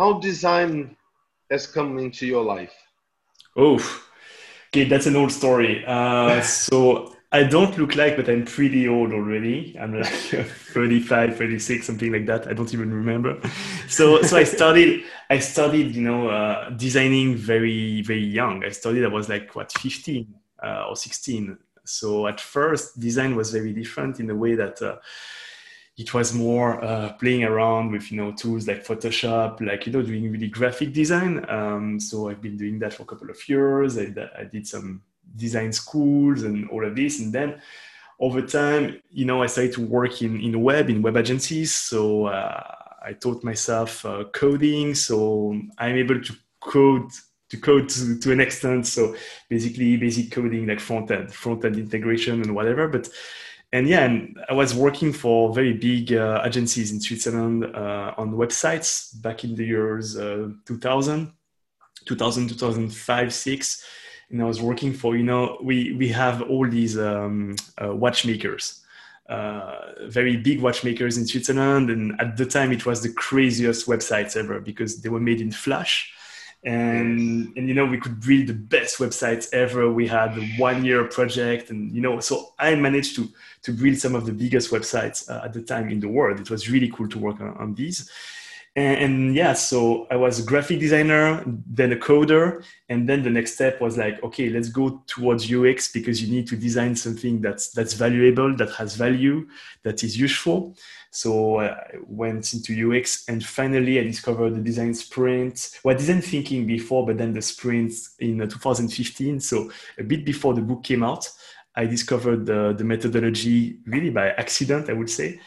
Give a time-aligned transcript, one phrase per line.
[0.00, 0.96] how design
[1.50, 2.72] has come into your life?
[3.54, 3.76] Oh,
[4.68, 5.84] okay, that's an old story.
[5.86, 9.76] Uh, so I don't look like, but I'm pretty old already.
[9.78, 10.06] I'm like
[10.74, 12.48] 35, 36, something like that.
[12.48, 13.38] I don't even remember.
[13.88, 18.64] So, so I started, I started, you know, uh, designing very, very young.
[18.64, 21.58] I started, I was like, what, 15 uh, or 16.
[21.84, 24.96] So at first, design was very different in the way that uh,
[26.00, 30.02] it was more uh, playing around with you know tools like Photoshop, like you know
[30.02, 31.44] doing really graphic design.
[31.48, 33.98] Um, so I've been doing that for a couple of years.
[33.98, 35.02] I, I, did some
[35.36, 37.60] design schools and all of this, and then
[38.18, 41.74] over time, you know, I started to work in in web in web agencies.
[41.74, 42.62] So uh,
[43.02, 44.94] I taught myself uh, coding.
[44.94, 47.10] So I'm able to code
[47.50, 48.86] to code to, to an extent.
[48.86, 49.14] So
[49.50, 53.10] basically, basic coding like front end, front end integration and whatever, but
[53.72, 58.32] and yeah, and I was working for very big uh, agencies in Switzerland uh, on
[58.32, 61.32] websites back in the years uh, 2000,
[62.04, 63.84] 2000, 2005, six.
[64.30, 68.84] And I was working for, you know, we, we have all these um, uh, watchmakers,
[69.28, 71.90] uh, very big watchmakers in Switzerland.
[71.90, 75.52] And at the time, it was the craziest websites ever because they were made in
[75.52, 76.12] Flash
[76.62, 79.90] and and you know we could build the best websites ever.
[79.90, 83.28] We had a one year project and you know so i managed to
[83.62, 86.38] to build some of the biggest websites uh, at the time in the world.
[86.40, 88.10] It was really cool to work on, on these
[88.76, 93.30] and, and, yeah so i was a graphic designer then a coder and then the
[93.30, 97.40] next step was like okay let's go towards ux because you need to design something
[97.40, 99.46] that's that's valuable that has value
[99.82, 100.74] that is useful
[101.10, 105.80] so uh, I went into UX and finally I discovered the design sprint.
[105.82, 109.40] Well, design thinking before, but then the sprint in uh, 2015.
[109.40, 111.28] So a bit before the book came out,
[111.74, 115.40] I discovered the, the methodology really by accident, I would say.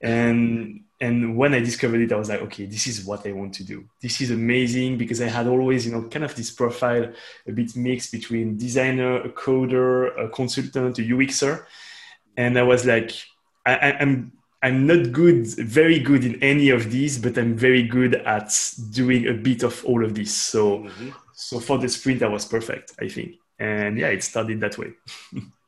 [0.00, 3.54] And and when I discovered it, I was like, okay, this is what I want
[3.54, 3.86] to do.
[4.02, 7.10] This is amazing because I had always, you know, kind of this profile
[7.46, 11.64] a bit mixed between designer, a coder, a consultant, a UXer.
[12.36, 13.12] And I was like,
[13.64, 18.16] I, I'm I'm not good, very good in any of these, but I'm very good
[18.16, 18.52] at
[18.90, 20.34] doing a bit of all of this.
[20.34, 21.10] So, mm-hmm.
[21.32, 23.36] so for the sprint, I was perfect, I think.
[23.58, 24.92] And yeah, it started that way.